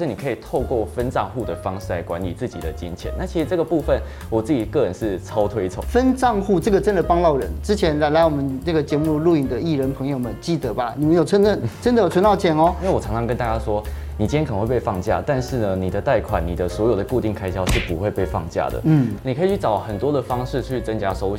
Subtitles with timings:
[0.00, 3.12] 是你可以透过分账户的方式来管理自己的金钱。
[3.18, 5.82] 那其实这个部分我自己个人是超推崇。
[5.88, 7.50] 分账户这个真的帮到人。
[7.64, 10.94] 之前来来我们这个节目录影的艺人朋友们记得吧？
[10.96, 12.72] 你们有真的 真的有存到钱哦。
[12.80, 13.82] 因为我常常跟大家说，
[14.16, 18.80] 你今天可能会被放假，但是呢，你的贷款、你的所有的固定开销是不会被放假的。
[18.84, 21.36] 嗯，你可以去找很多的方式去增加收入。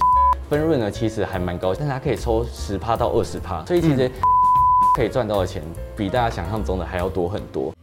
[0.50, 4.12] 分润呢，其实还蛮高，但是它可以抽十趴到二十趴，所以其实
[4.98, 5.64] 可以赚到的钱
[5.96, 7.73] 比大家想象中的还要多很多。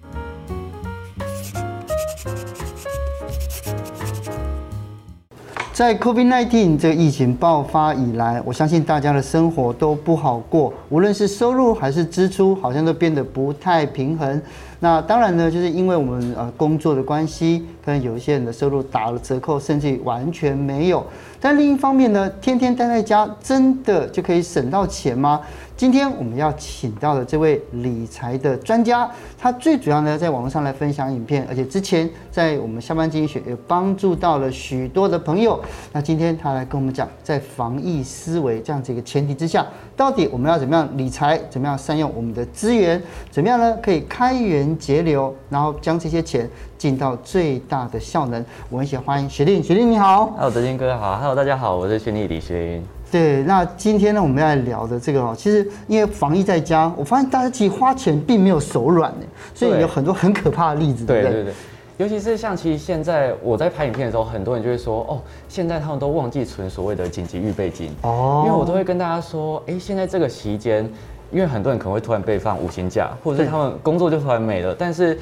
[5.77, 14.41] 在 COVID-19 这个疫情爆发以来，我相信大家的生活都不好过，无论是收入还是支出，好像都变得不太平衡。
[14.81, 21.05] 那当然呢，就是因为我们呃工作的关系，可能有一些人的收入打了折扣，甚至完全没有。
[21.47, 25.41] 但另一方面呢，天天待在家，真的就可以省到钱吗？
[25.77, 35.63] 今天我们要请到的这位理财的专家，他最主要呢在网络上来分享影片，而且之前在我们下班经济学也帮助到了许多的朋友。
[35.93, 43.01] 那今天他来跟我们讲，在防疫思维这样子一个前提之下，到底我们要怎么样理财，怎么样善用我们的资源，
[43.31, 48.45] 怎么样呢可以开源节流，然后将这些钱尽到最大的效能。
[48.71, 52.85] 我们一起欢迎学弟，学弟你好，Hello 德金哥好，Hello 大家好，我是学弟李学英。
[53.11, 61.33] 对，那今天呢，我们要来聊的这个哦，其实因为防疫在家，我发现大家其实花钱并没有手软呢，所以有很多很可怕的例子，对不对？
[61.33, 61.55] 对对对，
[61.99, 70.85] 尤其是像其实现在我在拍影片的时候，很多人就会说，哦，现在他们都忘记存所谓的紧急预备金哦，因为我都会跟大家说，哎，现在这个期间，
[71.31, 75.17] 因为很多人可能会突然被放五星假，或者是他们工作就突然没了，但是，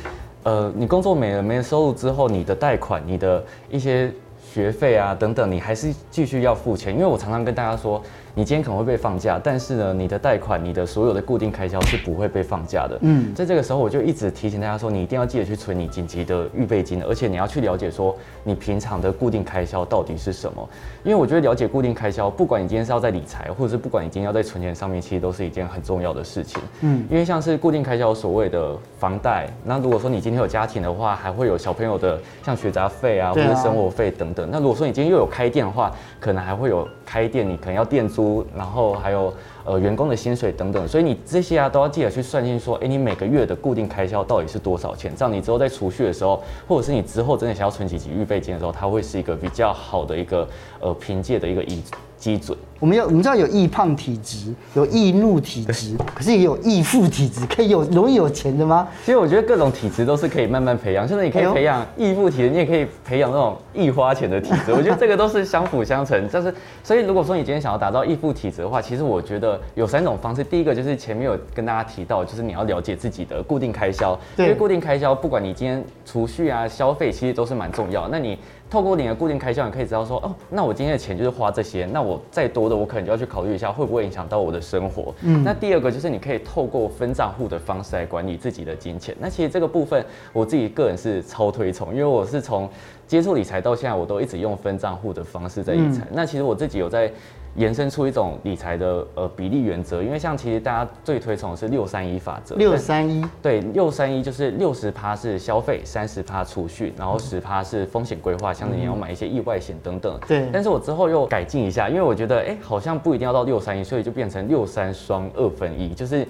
[0.45, 4.12] 呃，你工作没了，没了收入之后，你的贷款，你的一些。
[4.47, 8.00] 学费啊，等等，你还是继续要付钱，因为我常常跟大家说。
[8.36, 12.98] 你今天可能会被放假，但是呢，你的贷款、你的所有的固定开销是不会被放假的。
[13.02, 20.68] 嗯，在这个时候，我就一直提醒大家说，你一定要记得去存你紧急的预备金，而且你要去了解说，你平常的固定开销到底是什么。
[21.04, 26.60] 因为我觉得了解固定开销，不管你今天是要在理财，或者是不管你今天要在存钱上面，其实都是一件很重要的事情。
[26.80, 34.48] 嗯，因为像是固定开销，所谓的房贷，那如果说你今天有家庭的话，还会有小朋友的像学杂费啊，或者生活费等等。
[34.50, 38.23] 那如果说你今天又有开店的话，可能还会有开店，你可能要店租，
[38.56, 38.94] 然后。
[39.04, 39.32] 还有
[39.66, 45.12] 呃员工的薪水等等，所以你这些啊都要记得去算清说，哎，你每个月的固定开销到底是多少钱？
[45.14, 50.48] 这样你之后在储蓄的时候，或者是你之后真的想要存几笔预备金的时候，它会是一个比较好的一个
[50.80, 51.82] 呃凭借的一个依
[52.24, 52.56] 基准。
[52.80, 58.88] 我们有，我们知道有易胖体质，有易怒体质，可是也有易富体质，可以有容易有钱的吗？
[59.04, 64.72] 其实我觉得各种体质都是可以慢慢培养，甚至你可以培养易富体质，你也可以培养那种易花钱的体质。
[64.76, 66.28] 我觉得这个都是相辅相成。
[66.30, 66.52] 就是
[66.82, 70.42] 所以，如果说你今天想要打造易富体质的话，其实我觉得有三种方式。
[70.42, 78.08] 第一个就是前面有跟大家提到，就是你要了解自己的固定开销，因为固定开销不管你今天储蓄啊、消费，其实都是蛮重要。
[78.08, 78.38] 那你
[78.70, 85.14] 透过你的固定开销，你可以知道说，哦，那我今天的钱就是花这些，那我再多的，我可能就要去考虑一下会不会影响到我的生活。
[85.22, 89.14] 嗯，那第二个就是你可以透过分账户的方式来管理自己的金钱。
[89.20, 92.69] 那其实这个部分我自己个人是超推崇，因为我是从
[93.06, 96.04] 接触理财到现在，我都一直用分账户的方式在理财。
[96.10, 97.12] 那其实我自己有在。
[97.56, 102.56] 延伸出一种理财的呃比例原则，因为像其实大家最推崇的是六三一法则。
[102.56, 110.19] 六三一，对，六三一就是六十趴是消费，三十趴储蓄，然后十趴是风险规划，像你要买一些意外险等等。
[110.26, 110.48] 对。
[110.53, 116.26] 但是我之后又改进一下，因为我觉得哎、欸，好像不一定要到六三一，所以就变成六三双二分一，就是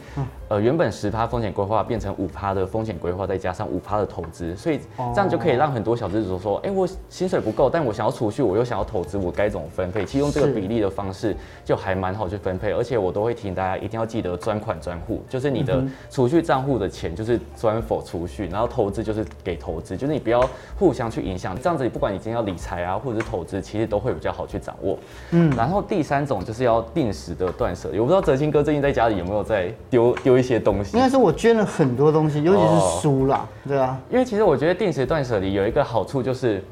[0.49, 4.81] 呃原本十趴风险规划变成五趴的风险规划，再加上五趴的投资，所以
[5.15, 10.05] 这样就可以让很多小资族说，哎、欸，我薪水不够，但我想要储蓄，我又想要投资，我该怎么分配？
[10.05, 11.34] 其实用这个比例的方式。
[11.65, 20.47] 就还蛮好去分配，而且我都会提醒大家一定要记得专款专户，就是你的储蓄账户的钱就是专 for 储蓄，然后投资就是给投资，就是你不要
[20.78, 24.99] 互相去影响，这样子你不管你今天要理财啊，或者是投资，其实都会比较好去掌握。
[25.31, 30.97] 嗯，然后第三种就是要定时的断舍离，我不知道哲清哥最近在家里有没有在丢丢一些东西？
[30.97, 36.62] 应该是我捐了很多东西，尤其是书啦，哦、对啊，因为其实我觉得定时断舍离有一个好处，就是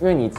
[0.00, 0.30] 因为你。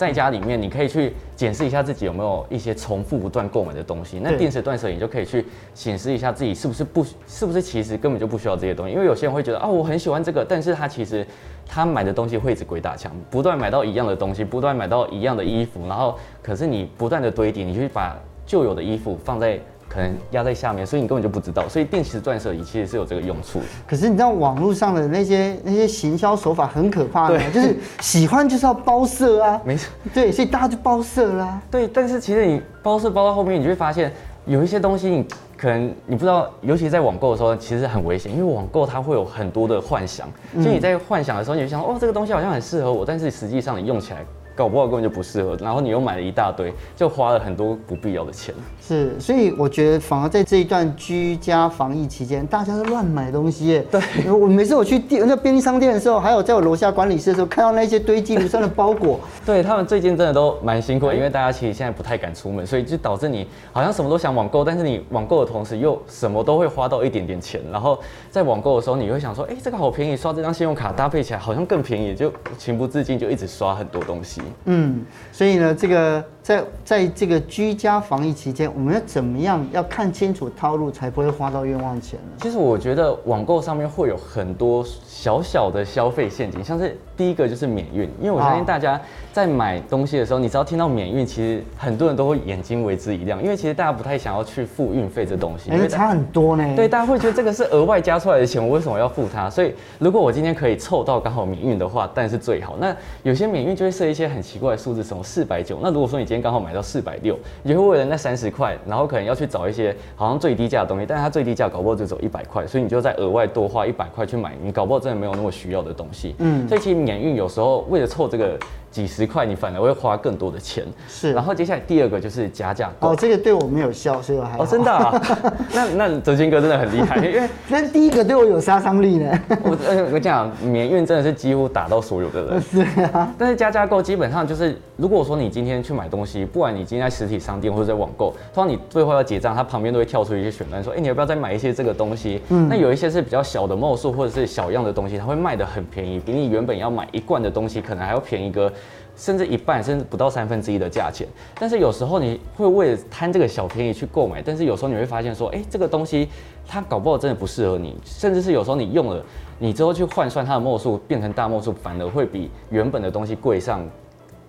[0.00, 4.18] 在家里面，你可以去检视一下自己有没有一些重复不断购买的东西。
[4.18, 8.94] 那定时断舍离，你就可以去检视一下自己是不是不，是不是其实根本就不需要这些东西。
[8.94, 11.26] 因为有些人会觉得啊，我很喜欢这个，但是他其实
[11.66, 19.60] 他买的东西会一直鬼打墙，不断买到一样的东西，不断买到一样的衣服，然后可是你不断的堆叠，你去把旧有的衣服放在。
[19.92, 21.68] 可能压在下面，所以你根本就不知道。
[21.68, 23.60] 所以电池断舍离其实是有这个用处。
[23.88, 29.60] 可是你知道网络上的那些那些行销手法很可怕的，就是喜欢就是要包色啊。
[29.64, 31.60] 没错，对，所以大家就包色啦。
[31.70, 34.12] 对，但是其实你包色包到后面，你就会发现
[34.46, 35.26] 有一些东西你
[35.56, 44.24] 可能你不知道，尤其在网购的时候，其实很危险，因为网购它会有很多的幻想，所以你在幻想的时候，你就想，哦，这个东西好像很适合我，但是实际上你用起来。
[44.54, 48.54] 搞不好根本就不适合，然后你又买了一大堆，就花了很多不必要的钱。
[48.80, 53.86] 是，所以我觉得反而在这一段居家防疫期间，大家都乱买东西耶。
[53.90, 54.00] 对，
[54.30, 59.20] 我每次我去店那便利商店的时候，还有在我楼下管理室的时候，看到那些堆积如山的包裹。
[59.46, 67.60] 对，他们最近真的都蛮辛苦的，因为大家其实现在不太敢出门，所以就导致你好像什么都想网购，但是你网购的同时又什么都会花到一点点钱。
[67.70, 67.98] 然后
[68.30, 74.40] 在网购的时候，你会想说，哎，这个好便宜，刷这张信用卡搭配起来好像更便宜，就情不自禁就一直刷很多东西。
[74.64, 75.04] 嗯。
[75.32, 82.36] 所以呢，这个在在这个居家防疫期间，我们要怎么样要看清楚套路，才不会花到冤枉钱呢？
[82.40, 88.98] 其实我觉得网购上面会有很多小小的消费陷阱，像是第一个就是免运，因为我相信大家
[89.30, 96.64] 在买东西的时候，你只要听到免运，其实很多人都会眼睛为之一亮，因为其实大家不太想要去付运费这东西，因为差很多呢。
[96.74, 99.50] 对，大家会觉得这个是额外加出来的钱，我为什么要付它？
[99.50, 102.78] 所以如果我今天可以凑到刚好免运的话，当然是最好。
[102.80, 105.78] 那有些免运就会设一些很奇怪的数字，什么四百九。
[105.82, 116.34] 那如果说你今天刚好买到四百六，你就会为了那三十块，然后可能要去找一些好像最低价的东西，但是它最低价搞不好就走一百块，所以你就再额外多花一百块去买，你搞不好真的没有那么需要的东西。
[116.38, 118.56] 嗯，所以其实免运有时候为了凑这个。
[118.90, 120.84] 几十块，你反而会花更多的钱。
[121.08, 123.10] 是，然后接下来第二个就是加价购。
[123.10, 124.58] 哦，这个对我没有效，所以我还。
[124.58, 125.22] 哦，真的啊？
[125.72, 129.30] 那那哲钧哥真的很厉害，因为 那第一个对我有杀伤力呢。
[129.62, 132.60] 我我跟你讲免运真的是几乎打到所有的人。
[132.60, 132.80] 是
[133.12, 133.32] 啊。
[133.38, 142.42] 但是加价购基本上就是，如果说你今天去买东西，不管你今天在实体商店或者在网购，通常你最后要结账，它旁边都会跳出一些选单，说，哎，你要不要再买一些这个东西？
[142.48, 142.68] 嗯。
[142.68, 148.72] 那有一些是比较小的墨数或者是小样的东西，它会卖的很便宜，比你原本要买买一罐的东西可能还要便宜个。
[149.16, 156.26] 甚至一半，甚至不到三分之一的价钱，但是有时候你会为了贪这个小便宜去购买，但是有时候你会发现说，哎，这个东西
[156.66, 159.22] 它搞不好真的不适合你，甚至是有时候你用了，
[159.58, 163.86] 你之后去换算它的墨数变成大墨数，反而会比原本的东西贵上。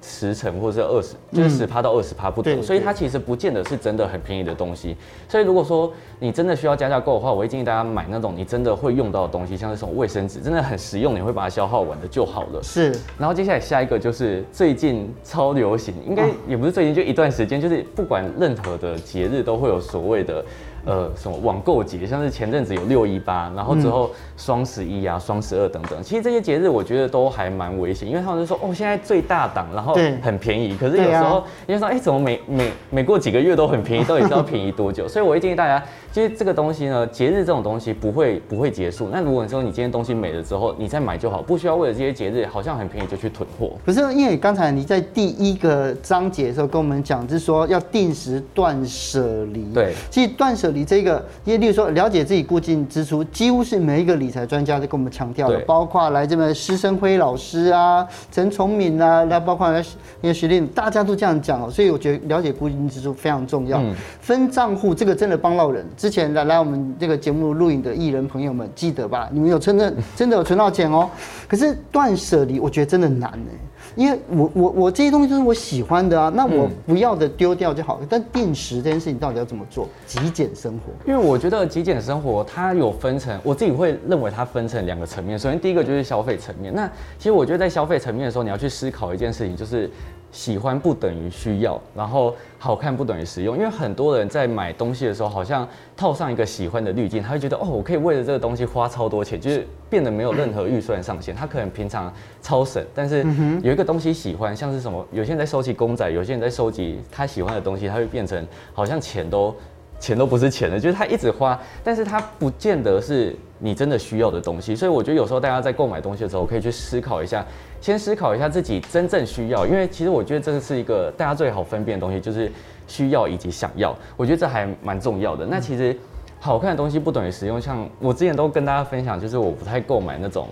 [0.01, 4.95] 十成或者是二十，就是十趴到二十趴不等，嗯、所以它其实不见得是真的很便宜的东西。
[5.29, 12.61] 所以如果说你真的需要加价购的话，我会建议大家买那种你真的会用到的东西，像是什么卫生纸，真的很实用，你会把它消耗完的就好了。
[12.63, 12.91] 是。
[13.17, 20.43] 然后接下来下一个就是最近超流行，应该也不是最近，就一段时间，就是不管任何的节日都会有所谓的。
[20.85, 35.07] 呃，什么网购节，像是前阵子有六一八，然后之后双十一啊、双十二等等，其实这些节日我觉得都还蛮危险，因为他们就说哦，现在最大档，然后很便宜，可是有时候你就说，哎，怎么每每每过几个月都很便宜，到底是要便宜多久？
[35.09, 39.07] 所以我会建议大家，其实这个东西呢，节日这种东西不会不会结束。
[39.11, 43.73] 那如果你说你今天东西没了之后，你再买就好，不需要为了这些节日好像很便宜就去囤货。
[43.85, 49.63] 不是，因为刚才你在第一个章节的时候跟我们讲，就是说要定时断舍离。
[49.73, 50.71] 对，其实断舍。
[50.71, 59.83] 离这个，因为例如说了解自己固定支出，几乎是每一个理财专家都跟我们强调的，包括来这边施生辉老师啊、陈崇敏啊，那包括那
[60.29, 61.69] 个徐丽，大家都这样讲哦。
[61.69, 63.81] 所以我觉得了解固定支出非常重要。
[63.81, 65.85] 嗯、分账户这个真的帮到人。
[66.01, 69.29] 之前来来我们这个节目录影的艺人朋友们记得吧？
[69.31, 71.07] 你们有真的真的有存到钱哦。
[71.47, 73.51] 可是断舍离，我觉得真的难呢。
[73.95, 78.07] 因为我我我这些东西都是我喜欢的啊，那我不要的丢掉就好了。
[78.09, 79.87] 但定时这件事情到底要怎么做？
[80.07, 85.37] 极简生活，因为我觉得极简生活它有分成，我自己会认为它分成两个层面。
[85.37, 86.73] 首先第一个就是消费层面。
[86.73, 86.87] 那
[87.19, 89.87] 其实我觉得在消费层面的时候，你要去思考一件事情，就是。
[90.31, 101.35] 喜欢不等于需要，然后好看不等于实用，因为很多人在买东西的时候，好像套上一个喜欢的滤镜，他会觉得哦，我可以为了这个东西花超多钱，就是变得没有任何预算上限。
[101.35, 103.25] 他可能平常超省，但是
[103.61, 109.53] 有一个东西喜欢，像是什么，有些人在收集公仔，有些人在收集他喜欢的东西，他会变成好像钱都。
[110.01, 114.75] 钱都不是钱的，就是他一直花，但是他不见得是你真的需要的东西。
[114.75, 117.45] 所以我觉得有时候大家在购买东西的时候，可以去思考一下，
[117.79, 119.65] 先思考一下自己真正需要。
[119.65, 122.51] 因为其实我觉得这是一个大家最好分辨的东西，就是
[122.87, 123.95] 需要以及想要。
[124.17, 125.45] 我觉得这还蛮重要的。
[125.45, 125.95] 那其实
[126.39, 127.61] 好看的东西不等于实用。
[127.61, 130.47] 像我之前都跟大家分享，就是我不太购买那种。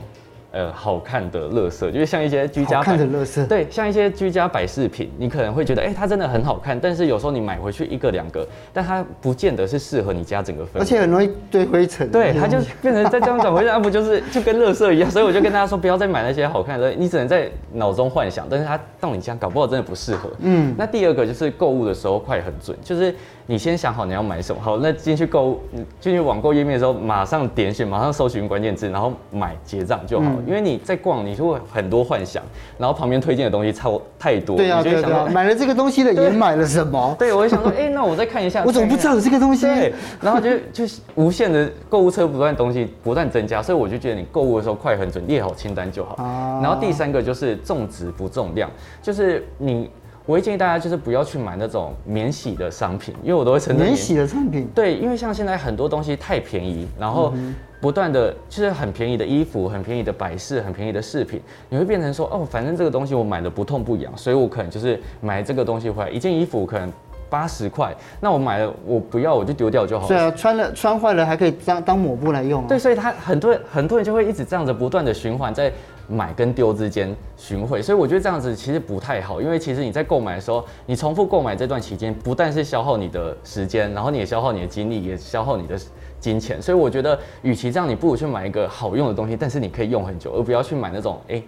[0.51, 12.09] 呃，好看的乐色，就是像一些居家好看的乐色，对，像一些居家摆饰品，你可能会觉得，哎、欸，它真的很好看，但是有时候你买回去一个两个，但它不见得是适合你家整个氛围，而且很容易堆灰尘。
[12.09, 15.11] 对，它就变成再这样转回去，那不就是就跟乐色一样？
[15.11, 20.31] 所以我就跟大家说，不要再买那些好看的，你只能在脑中幻想，但是它到你家搞不好真的不适合。
[20.39, 23.13] 嗯，那第二个就是购物的时候快很准，就是。
[23.49, 25.59] 你先想好你要买什么，好，那进去购物，
[25.99, 30.35] 进去网购页面的时候，马上点选，马上搜寻关键字，然后买结账就好了。
[30.37, 32.43] 嗯、因为你在逛，你就会很多幻想，
[32.77, 34.55] 然后旁边推荐的东西超太多。
[34.55, 37.15] 对啊，对啊，买了这个东西的 也买了什么？
[37.17, 38.63] 对，我就想说，哎、欸，那我再看一下。
[38.67, 39.65] 我怎么不知道有这个东西？
[39.65, 46.15] 对，然后就就无限的购物车不断东西不断增加，所以我就觉得你购物的时候快很准，列好清单就好。
[46.23, 48.69] 啊、然后第三个就是重质不重量，
[49.01, 49.89] 就是你。
[50.29, 54.69] 我会建议大家就是不要去买那种免洗的商品，因为我都会承认免洗的商品。
[54.75, 57.33] 对，因为像现在很多东西太便宜，然后
[57.81, 66.93] 不断的就是很便宜的衣服、很便宜的摆饰、很便宜的饰品，你会变成说哦，反正这个东西我买的不痛不痒，所以我可能就是买这个东西回来，一件衣服可能
[67.27, 70.07] 八十块，那我买了我不要我就丢掉就好了。
[70.09, 72.67] 对啊，穿了穿坏了还可以当当抹布来用啊。
[72.69, 75.73] 对，所以他很多人很多人就会一直这样子不断的循环在。
[76.09, 85.79] 买跟丢之间巡回，所以我觉得这样子其实不太好，因为其实你在购买的时候，你重复购买这段期间，不但是消耗你的时间，然后你也消耗你的精力，也消耗你的
[86.19, 91.35] 金钱，所以我觉得，与其这样，你不如去买一个好用的东西，但是你可以用很久，而不要去买那种哎。
[91.35, 91.43] 欸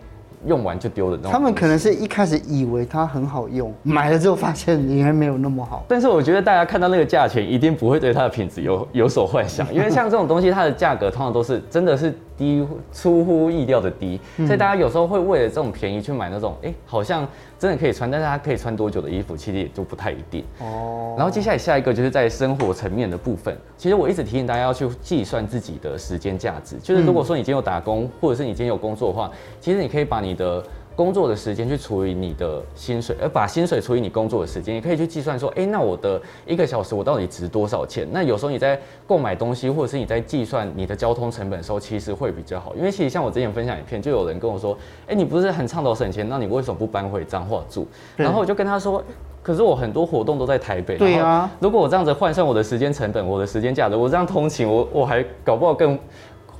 [0.47, 1.31] 用完就丢的那种。
[1.31, 5.85] 他们可能是一开始以为它很好用，买了之后发现应该没有那么好。
[5.87, 17.27] 但是我觉得大家看到那个价钱，一定不会对它的品质有有所幻想，因为像这种东西，它的价格通常都是真的是低出乎意料的低，所以大家有时候会为了这种便宜去买那种，哎，好像。
[17.61, 20.43] 真的可以穿，但是它可以穿多久的衣服，其实也就不太一定。
[20.61, 21.13] 哦。
[21.15, 26.77] 然后接下来下一个就是在生活层面的部分，其实我一直提醒大家要去计算自己的时间价值。
[26.77, 29.29] 就是如果说你今天有打工，或者是你今天有工作的话，
[29.59, 30.63] 其实你可以把你的。
[30.95, 38.07] 工作的时间去除以你的薪水，而把薪水除以你工作的时间，你可以去计算说，哎、欸，那我的一个小时我到底值多少钱？
[38.11, 42.75] 那有时候你在购买东西，或者是你在计算你的交通成本的时候，其实会比较好。
[42.75, 47.87] 因为其实像我之前分享影片，就有人跟我说，哎、欸，你不是很倡导省钱，那你为什么不搬回彰化住？
[48.17, 49.03] 然后我就跟他说，
[49.41, 50.97] 可是我很多活动都在台北。
[50.97, 51.49] 对啊。
[51.59, 55.97] 如果我这样子换算我的时间成本，我的时间价值，我这样通勤，我我还搞不好更。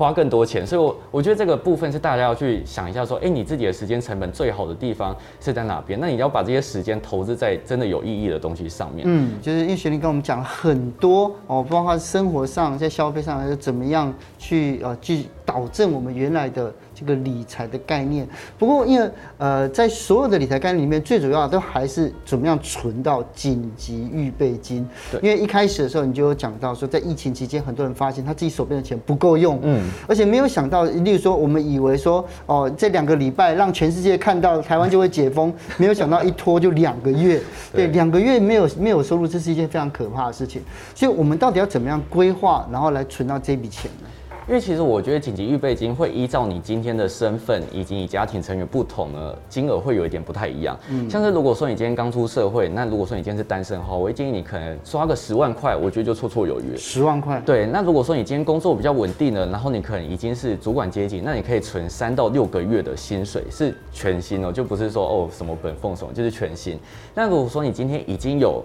[0.02, 6.00] 花更多钱，所以我，我觉得这个部分是大家要去想一下，说，哎，你自己的时间成本最好的地方是在哪边？
[6.00, 9.04] 那你要把这些时间投资在真的有意义的东西上面。
[9.08, 16.74] 嗯，就是因为学林跟我们讲了很多哦，包括生活上在消费上还是怎么样去呃去导正我们原来的。
[16.94, 18.28] 这个理财的概念，
[18.60, 24.88] 不过因为呃，在所有的理财概念里面，最主要的都还是怎么样存到紧急预备金。
[25.10, 37.42] 对，因为一开始的时候，你就有讲到说，在疫情期间，很多人发现他自己手边的钱不够用，嗯，而且没有想到，例如说，我们以为说，哦，这两个礼拜让全世界看到台湾就会解封， 没有想到一拖就两个月，
[37.74, 40.62] 对，两个月没有没有收入，这是一件非常可怕的事情。
[40.94, 44.08] 所以，我们到底要怎么样规划，然后来存到这笔钱呢？
[44.52, 50.78] 因为其实我觉得紧急预备金会依照你今天的身份以及你家庭成员不同呢，金额会有一点不太一样。
[50.90, 56.76] 嗯，像是如果说你今天刚出社会，那如果说你今天是单身的话，我会建议你可能刷个十万块，我觉得就绰绰有余。
[56.76, 57.42] 十万块。
[57.46, 66.78] 对，那如果说你今天工作比较稳定了，然后你可能已经是主管阶级，那你可以存三到六个月的薪水，是全薪哦，就不是说哦什么本俸什么，就是全薪。
[67.16, 68.62] 那如果说你今天已经有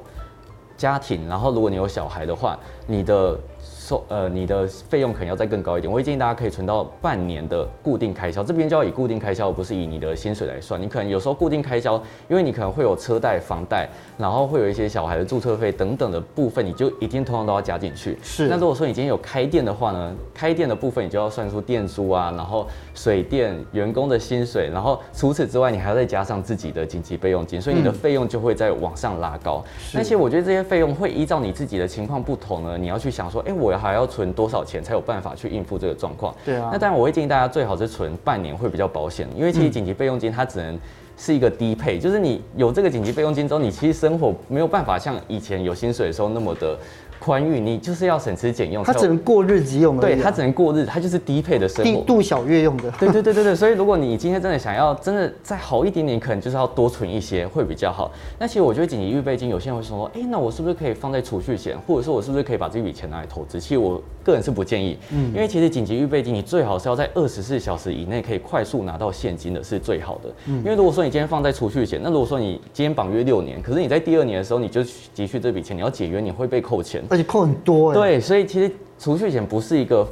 [0.76, 3.38] 家庭，然后如果你有小孩的话，你的。
[3.86, 5.88] 收呃，你的费用可能要再更高一点。
[5.88, 10.82] 我会建议大家可以存到半年的固定开销，这边就要以固定开销，不是以你的薪水来算。
[10.82, 11.94] 你可能有时候固定开销，
[12.28, 13.88] 因为你可能会有车贷、房贷，
[14.18, 18.18] 然后会有一些小孩的注册费等等的部分，你就一定通常都要加进去。
[18.24, 18.48] 是。
[18.48, 29.62] 那如果说你今天有开店的话呢，开店的部分你就要算出店租啊，然后水电、员工的薪水，然后除此之外，你还要再加上自己的紧急备用金，所以你的费用就会再往上拉高。
[29.94, 33.86] 那其实我觉得这些费用会依照你自己的情况不同呢，你要去想说，哎，我要。
[33.86, 36.34] 还要存多少钱才有办法去应付这个状况？
[36.44, 36.70] 对啊。
[36.72, 40.76] 那当然，我会建议大家最好是存半年会比较保险，因为其实紧急备用金它只能
[41.16, 46.76] 是一个低配，就是你有这个紧急备用金之后，你其实生活没有办法像以前有薪水的时候那么的。
[47.18, 50.02] 宽裕，你就是要省吃俭用，它只能过日子用的。
[50.02, 52.90] 对，它只能过日子，它就是低配的生活，度小月用的。
[52.92, 58.10] 对对对对对，所以如果你今天真的想要真的再好一点点，可能就是要多存一些会比较好。
[58.38, 63.60] 那其实我觉得紧急预备金，有些人会说，哎，那我是不是可以放在储蓄险，或者说我是不是可以把这笔钱拿来投资？
[63.60, 70.30] 其实我个人是不建议，嗯，因为其实紧急预备金你最好是要在二十四小时以内可以快速拿到现金的是最好的。
[70.46, 77.94] 嗯，因为如果说你今天放在储蓄险，那如果说你今天绑约六年，可是你在第二年的时候你就急需这笔钱，你要解约，你会被扣钱，而且扣很多。
[77.94, 80.06] 对，所以其实储蓄险不是一个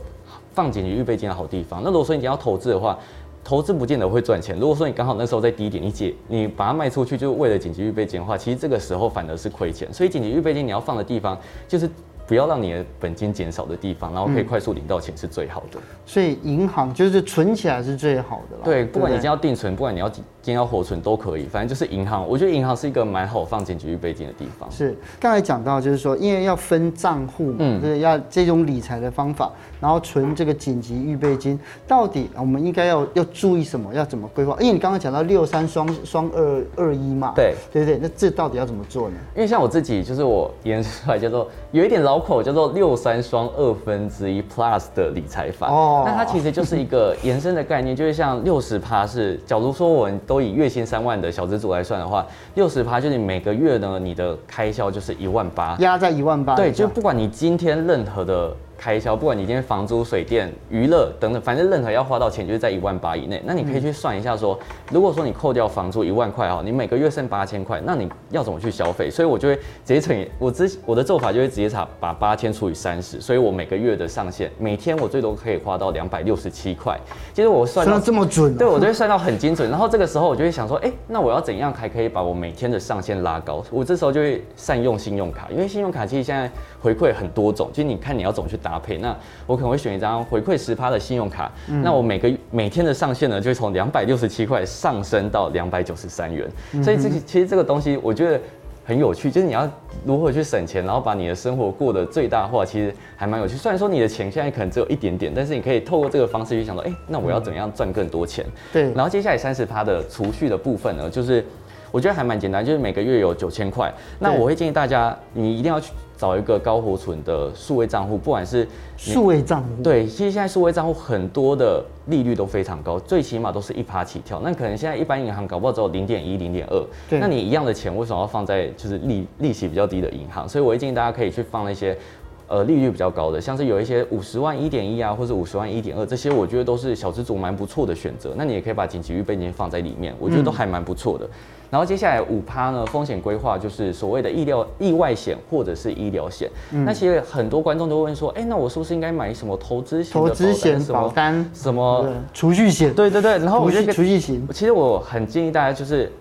[0.55, 1.83] 放紧急预备金的好地方。
[1.85, 2.99] 那如果说你要投资的话，
[3.45, 4.59] 投资不见得会赚钱。
[4.59, 9.93] 如果说你刚好那时候在低点，你解你把它卖出去，就是为了紧急预备金的话，其实这个时候反而是亏钱。
[9.93, 11.87] 所以紧急预备金你要放的地方就是
[12.27, 15.79] 不要让你的本金减少的地方，然后可以快速领到钱是最好的。
[16.07, 18.63] 所以银行就是存起来是最好的了。
[18.65, 20.11] 对，不管你今天要定存，不管你要
[20.45, 22.29] 今天要活存都可以，反正就是银行。
[22.29, 24.71] 我觉得银行是一个蛮好放紧急预备金的地方。
[24.71, 31.59] 是，刚才讲到就是说，因为要分账户嘛，嗯，就是要这种理财的方法，然后存这个紧急预备金，
[31.89, 33.95] 到底我们应该要要注意什么？
[33.95, 34.55] 要怎么规划？
[34.61, 39.15] 因为你刚刚讲到六三双双二二一嘛，对对对，那这到底要怎么做呢？
[39.35, 45.71] 因为像我自己，就是我研出来叫做有一点老口，叫做六三双二分之一 plus 的理财法。
[45.71, 56.55] 哦，那它其实就是一个延伸的概念，就是像六十趴是，假如说我们都以月薪三万的小资族来算的话，六十趴就是你每个月呢，你的开销就是一万八，压在一万八。
[56.55, 58.55] 对，就不管你今天任何的。
[58.85, 63.43] 开销，不管你今天房租、水电、娱乐等等，反正任何要花到钱，就是在一万八以内。
[63.47, 64.59] 那你可以去算一下，说，
[64.91, 69.09] 如果说你扣掉房租一万块哈，你每个月剩八千块，那你要怎么去消费？
[69.11, 77.01] 所以我就会直接乘以我之我的做法就会直接查把八千除以三十，所以我每个月的上限，每天我最多可以花到两百六十七块。
[77.33, 79.71] 其实我算到这么准，对我就会算到很精准。
[79.71, 83.65] 然后这个时候我就会想说，哎，那我要怎样才可以把我每天的上限拉高？
[83.71, 86.51] 我这时候就会善用信用卡，因为信用卡其实现在
[86.83, 88.99] 回馈很多种，其实你看你要怎么去搭配。
[88.99, 89.17] 那
[89.47, 96.49] 我可能会选一张回馈十趴的信用卡，嗯、那我每个每天的上限呢，就会从两百六十七块上升到两百九十三元。
[96.83, 98.41] 所以这个其实这个东西我觉得
[98.85, 99.69] 很有趣，就是你要
[100.05, 103.57] 如何去省钱，然后把你的生活过得最大化，其实还蛮有趣。
[103.57, 108.45] 虽然说你的钱现在可能只有一点点，但是你可以透过这个方式去想到，哎、欸，那我要怎样赚更多钱？
[108.73, 108.93] 对。
[108.93, 111.45] 然后接下来三十趴的储蓄的部分呢，就是
[111.93, 113.93] 我觉得还蛮简单，就是每个月有九千块。
[114.19, 115.93] 那我会建议大家，你一定要去。
[116.17, 118.67] 找一个高活存的数位账户，不管是
[118.97, 124.41] 数位账户，对，其实现在数位账户很多的利率都非常高，最起码都是一趴起跳。
[124.43, 130.49] 那可能现在一般银行搞不好只有零点一、零点二，那你一样的钱为什么要放在就是利利息比较低的银行？
[130.49, 131.97] 所以我会建议大家可以去放那些。
[132.47, 138.35] 呃，利率比较高的，像是有一些五十万一点一啊，或者五十万一点二，这些我觉得都是小资族蛮不错的选择。
[138.37, 141.25] 那你也可以把紧急预备金放在里面，我觉得都还蛮不错的。
[141.25, 141.31] 嗯、
[141.71, 146.51] 然后接下来五趴呢，风险规划就是所谓的医疗意外险或者是医疗险。
[146.73, 152.93] 嗯、那其实很多观众都问说，哎、欸，那我是不是应该买什么投资险、投资险保单、什么储蓄险？
[152.93, 153.39] 对对对。
[153.39, 156.13] 然后我觉得储蓄险，其实我很建议大家就是。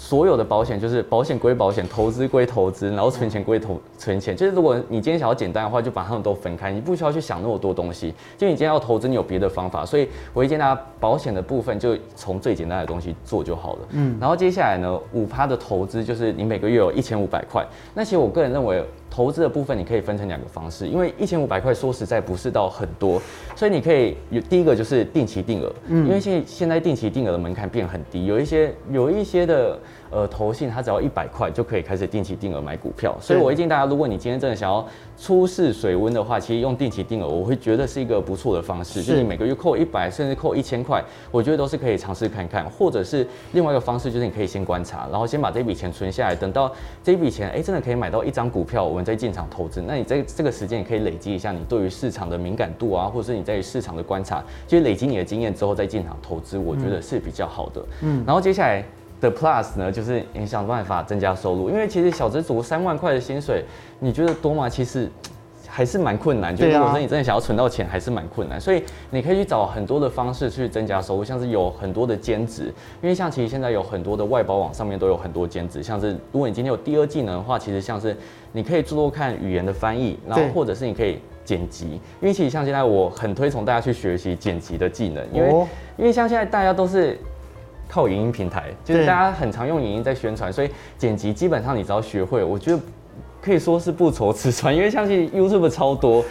[0.00, 4.34] 所有的保险就是保险归保险，投资归投资，然后存钱归投存钱。
[4.34, 8.14] 就是如果你今天想要简单的话，就把它们都分开，你不需要去想那么多东西。
[8.38, 9.84] 就你今天要投资，你有别的方法。
[9.84, 13.78] 所以我会建议大家保险的部分就从最简单的东西做就好了。
[13.90, 17.62] 嗯，然后接下来呢，五趴的投资就是你每个月有一千五百块。
[17.92, 18.82] 那其实我个人认为。
[19.10, 23.20] 投资的部分你可以分成两个方式，因为一千五百块说实在不是到很多，
[23.56, 29.76] 所以你可以有第一个就是定期定额，嗯，因为现现在定期定额的门槛变很低，有一些有一些的
[30.10, 34.86] 呃投信它只要一百块就可以开始定期定额买股票，所以我会建议大家，如果你今天真的想要
[35.18, 49.00] 初试水温的话，其实用定期定额我会觉得是一个不错的方式，是就是你每个月扣一百甚至扣一千块，我觉得都是可以尝试看看，或者是另外一个方式就是你可以先观察，然后先把这笔钱存下来，等到这笔钱哎、欸、真的可以买到一张股票。
[49.10, 57.84] 再进场投资，那你在这个时间也可以累积一下你对于市场的敏感度啊，或者是你在于市场的观察，就是累积你的经验之后再进场投资，我觉得是比较好的。
[58.02, 58.84] 嗯，然后接下来
[59.20, 63.64] 的 Plus 呢，就是你想办法增加收入，因为其实小资族三万块的薪水，
[63.98, 64.68] 你觉得多吗？
[64.68, 65.10] 其实。
[65.72, 68.60] 还是蛮困难，就如果说你真的想要存到钱，还是蛮困难。
[68.60, 72.64] 所以你可以去找很多的方式去增加收入，像是有很多的兼职，
[73.00, 78.16] 因为像其实现在有很多的外包网上面都有很多兼职，像是如果你今天有第二技能的话，其实像是
[78.50, 81.86] 你可以做做看语言的翻译，然后或者是你可以剪辑，
[82.20, 85.48] 因为其实像现在我很推崇大家去学习剪辑的技能，因为
[85.96, 87.16] 因为像现在大家都是
[87.88, 92.80] 靠影音平台，就是大家很常用影音在宣传，所以剪辑基本上你只要学会，我觉得。
[93.42, 96.24] 可以说是不愁吃穿， 因为相信 YouTube 超多，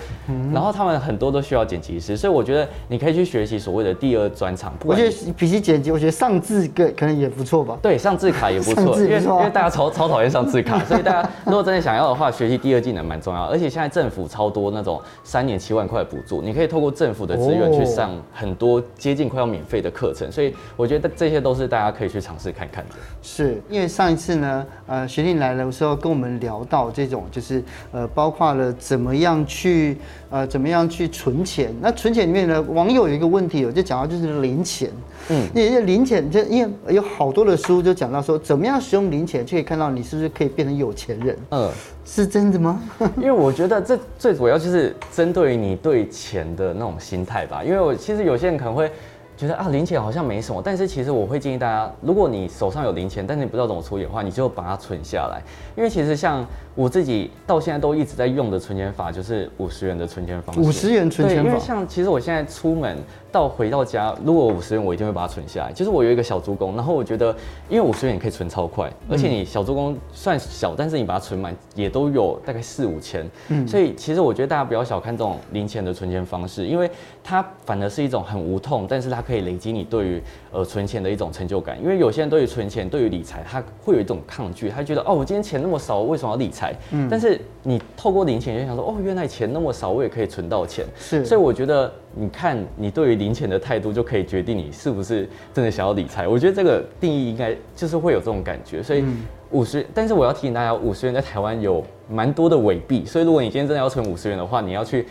[0.54, 4.74] 然后他们很多都需要剪辑师，所以我觉得你可以去学习所谓的第二专场。
[4.86, 7.78] 我觉得比起剪辑，我觉得上字可可能也不错吧。
[7.82, 13.46] 对，上字卡也不错， 因为因为大家超超讨厌上字卡， 所以大家如果真的想要的话，学习第二技能蛮重要。
[13.46, 22.96] 而且现在政府超多那种三年七万块补助，你可以透过政府的资源去上很多接近快要免费的课程，所以我觉得这些都是大家可以去尝试看看的。
[23.22, 26.92] 是因为上一次呢，呃，学弟来的时候跟我们聊到。
[27.00, 29.98] 这种就是呃，包括了怎么样去
[30.30, 31.74] 呃，怎么样去存钱。
[31.80, 34.90] 那存钱里面呢，网友有一个问题，我就讲到就是零钱。
[35.30, 41.38] 嗯，因为零钱就因为有好多的书就讲到说，怎么样使用零钱就可以看到你是不是可以变成有钱人。
[41.52, 41.72] 嗯，
[42.04, 42.82] 是真的吗？
[43.16, 47.64] 因为我觉得这最主要就是针对于你对钱的那种心态吧。
[47.64, 48.92] 因为我其实有些人可能会。
[49.40, 55.42] 觉得啊，零钱好像没什么，但是其实我会建议大家，如果你手上有零钱，但是你不知道怎么处理的话，你就把它存下来。
[55.78, 60.60] 因为其实像我自己到现在都一直在用的存钱法，就是五十元的存钱方式。
[60.60, 61.48] 五十元存钱法。
[61.48, 62.98] 因为像其实我现在出门
[63.32, 65.72] 到回到家，如果五十元，我一定会把它存下来。
[65.72, 67.36] 就是我有一个小猪工，然后我觉得，
[67.70, 73.30] 因为五十元你可以存超快，而且你小猪工算小，但是你把它存满也都有大概四五千。
[73.50, 73.68] 嗯。
[73.68, 76.90] 所以其实我觉得大家不要小看这种零钱的存钱方式，因为
[77.24, 81.80] 它反而是一种很无痛，但是它可以累积你对于呃存钱的一种成就感。
[81.82, 86.74] 因为有些人对于存钱、对于理财，他会有一种抗拒，他觉得哦，我今天钱那么少，我为什么要理财？
[86.92, 87.08] 嗯。
[87.10, 90.86] 但是你透过零钱，就想说哦，原来钱那么少，我也可以存到钱。
[90.98, 91.24] 是。
[91.26, 96.28] 所以我觉得，你看你对于零钱的态度，就可以决定你是不是真的想要理财。
[96.28, 98.82] 我觉得这个定义应该就是会有这种感觉。
[98.84, 99.04] 所以
[99.52, 105.06] 五十，但是我要提醒大家，五十元在台湾有蛮多的伪币，所以如果你今天真的要存五十元的话，你要去。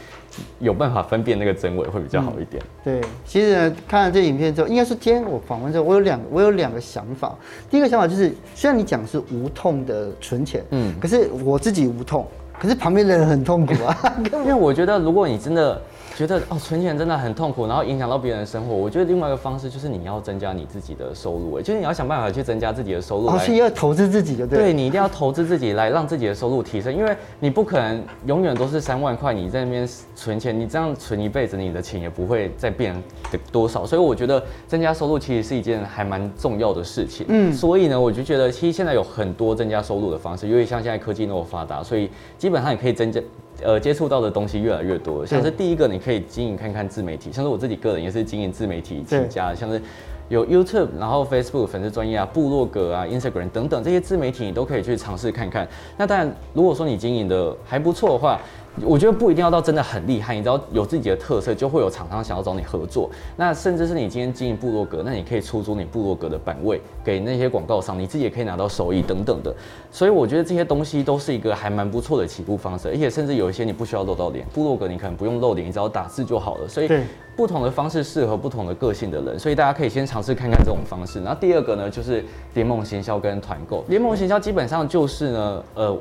[0.60, 2.62] 有办法分辨那个真伪会比较好一点。
[2.62, 7.36] 嗯、对，其实呢，看了这影片之后，应该是今天我访问之后，我有两，我有两个想法。
[7.68, 12.24] 第一个想法就是，虽然你讲是无痛的存钱，嗯，可是我自己无痛，
[12.56, 14.14] 可是旁边的人很痛苦啊。
[14.32, 15.80] 因为我觉得，如果你真的。
[16.16, 18.74] 觉得哦，存钱真的很痛苦，然后影响到别人的生活。
[18.74, 23.26] 我觉得另外一个方式就是你要增加你自己的收入，哎，就是你要想办法去增加自己的收入。
[23.28, 24.58] 哦，是要投资自己的，对。
[24.58, 32.94] 对，你一定要投资自己来让自己的收入提升，因为你不可能永远都是三万块，你在那边存钱，你这样存一辈子，你的钱也不会再变
[33.30, 33.86] 得多少。
[33.86, 37.26] 所以我觉得增加收入其实是一件还蛮重要的事情。
[37.28, 43.20] 嗯，所以呢，我就觉得其实现在有很多增加收入的方式，因为像现在科技那么发达，所以基本上你可以增加。
[43.62, 49.82] 呃，接触到的东西越来越多，像是第一个，你可以经营看看自媒体，像是我自己个人也是经营自媒体起家的，像是
[50.28, 55.66] 有 YouTube，然后 Facebook 粉丝专业啊、部落格啊、Instagram 等等这些自媒体，你都可以去尝试看看。
[55.96, 58.40] 那当然，如果说你经营的还不错的话，
[58.84, 63.10] 我觉得不一定要到真的很厉害，你只要有自己的特色，就会有厂商想要找你合作。
[63.36, 69.54] 那甚至是你今天经营部落格，那你可以出租你部落格的版位给那些广告商，你自己也可以拿到收益等等的。
[69.90, 76.68] 所以我觉得这些东西都是一个还蛮不错的起步方式，而且甚至有一些你不需要露到脸，部落格你可能不用露脸，你只要打字就好了。
[76.68, 76.90] 所以
[77.36, 81.20] 不同的方式适合不同的个性的人，所以大家可以先尝试看看这种方式。
[81.22, 83.84] 然后第二个呢，就是联盟行销跟团购。
[83.88, 85.98] 联盟行销基本上就是呢，呃。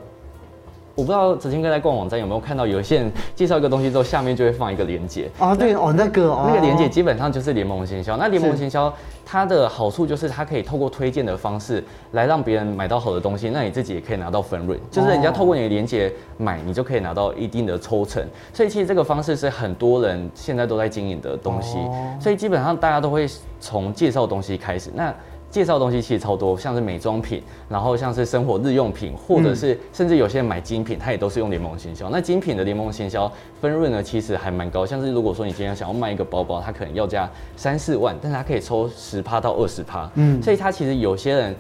[0.98, 8.18] 我不知道子清哥在逛网站有没有看到，有一些人介绍一个东西之后，下面就会放一个链接啊，对哦，那个哦，那个链接基本上就是联盟行销。
[8.18, 8.92] 那联盟行销
[9.24, 11.84] 它的好处就是它可以透过推荐的方式
[12.14, 18.26] 来让别人买到好的东西，那你自己也可以拿到分润，就是人家透过你的链接买，你就可以拿到一定的抽成。
[18.52, 21.78] 所以其实这个方式是很多人现在都在经营的东西，
[22.20, 23.30] 所以基本上大家都会
[23.60, 24.90] 从介绍东西开始。
[24.96, 25.14] 那
[25.50, 32.10] 介绍的东西其实超多，像是美妆品，然后像是生活日用品，或者是甚至有些人买精品，它也都是用联盟行销。
[32.10, 33.32] 那精品的联盟行销
[33.62, 34.86] 分润呢，其实还蛮高。
[34.86, 40.10] 像是如果说你今天想要卖一个包包，它可能要价三四万，但是它可以抽十趴到二十趴。
[40.16, 41.56] 嗯，所以它其实有些人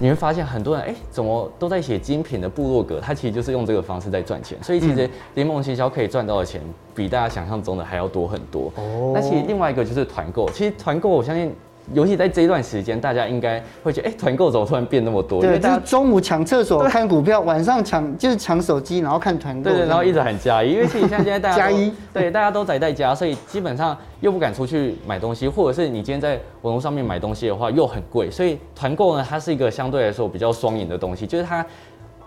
[0.00, 4.58] 你会发现很多人哎、欸，怎么都在写精品的部落格，它其实就是用这个方式在赚钱。
[4.62, 6.60] 所以其实联盟行销可以赚到的钱
[6.92, 8.72] 比大家想象中的还要多很多。
[8.74, 11.54] 哦，那其实另外一个就是团购，其实团购我相信。
[11.94, 15.40] 尤其在这一段时间，大家应该会觉得，哎、欸，团购怎么突然变那么多？
[15.40, 19.70] 对，大家中午抢厕所看股票，晚上抢就是抢手机，然后看团购。
[19.70, 31.64] 对，然后一直喊加一，因为其实像现在大家 加一，对，大家都宅在家，所以基本上又不敢出去买东西，或者是你今天在网络上面买东西的话又很贵，所以团购呢，它是一个相对来说比较双赢的东西，就是它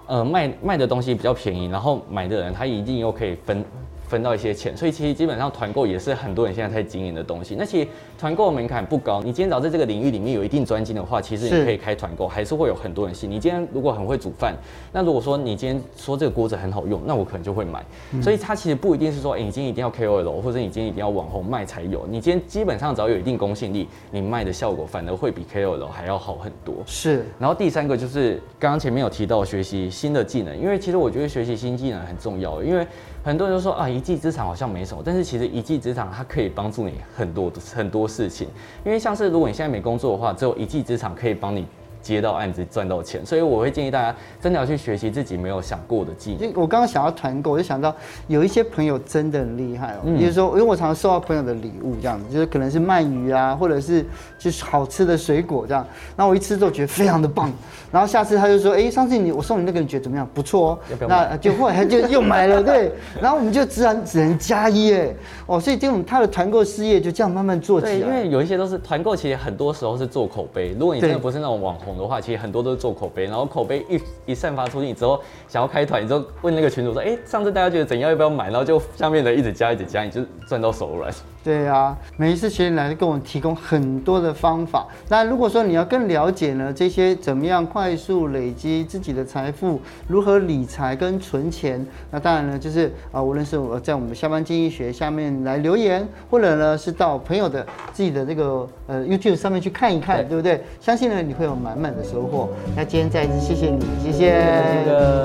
[0.07, 3.63] 呃卖卖的东西比较便宜，然后买的人他一定又可以分。
[4.11, 7.55] 分到一些钱，所以其实基本上团购也是很多人现在在经营的东西。
[7.57, 7.87] 那其实
[8.19, 13.31] 团购的门槛不高，你今天只要在这个领域里面有一定专精的话，其实你可以开团购，还是会有很多人信。
[13.31, 14.53] 你今天如果很会煮饭，
[14.91, 17.81] 那如果说你今天说这个锅子很好用，那我可能就会买。
[18.21, 22.05] 所以它其实不一定是说，哎，你今天一定要 KOL，或者你今天一定要网红卖才有。
[22.09, 26.75] 你今天基本上只要有一定公信力，你卖的效果反而会比 KOL 还要好很多。
[26.85, 27.25] 是。
[27.39, 32.85] 然后第三个就是刚刚前面有提到学习新的技能，因为其实我觉得学习新技能很重要，因为。
[33.23, 38.47] 很多人都说啊，一技之长好像没什么，但是其实一技之长它可以帮助你很多很多事情，
[38.83, 41.65] 因为像是如果你现在没工作的话，只有一技之长可以帮你。
[42.01, 46.51] 接到案子赚到钱，所以我会建议大家真的要去学习自己没有想过的技能。
[46.55, 47.95] 我刚刚想要团购，我就想到
[48.27, 49.99] 有一些朋友真的很厉害哦。
[50.05, 50.17] 嗯。
[50.17, 54.03] 比如说，因为我常常收到朋友的礼物，这样子就是可能是鳗鱼啊，或者是
[54.39, 55.85] 就是好吃的水果这样。
[56.15, 57.51] 然后我一吃之后觉得非常的棒，
[57.91, 60.27] 然后下次他就说：“哎，上次你我送你那个，你觉得怎么样？
[60.33, 62.91] 不错哦。”那就后来他就又买了，对。
[63.21, 65.13] 然后我们就自然只能加一哎
[65.45, 67.93] 哦，所以这种他的团购事业就这样慢慢做起来。
[67.93, 70.75] 对，因为有一些都是团购，其实很多时候是做口碑。
[70.79, 71.90] 如果你真的不是那种网红。
[71.97, 81.11] 的话，其实很多都是做口碑，然后口碑一一散发出去你之后，想要开团，你就问那个群主说：“哎，上次大家觉得怎样，要不要买？”然后就下面的一直加，一直加，你就赚到手软。
[81.43, 84.87] 对啊，每一次学员来给我们提供很多的方法。
[85.09, 100.63] 那如果说你要更了解呢，这些怎么样快速累积自己的财富，如何理财跟存钱，那当然呢，就是啊、无论是我在我们下班经济学下面来留言，或者呢是到朋友的自己的这个呃 YouTube 上面去看一看，对，对不对？
[100.79, 102.49] 相信呢你会有满满的收获。
[102.75, 104.31] 那今天再一次谢谢你，谢谢，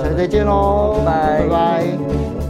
[0.02, 1.42] 下次再见喽，拜拜。
[1.42, 2.45] 拜拜。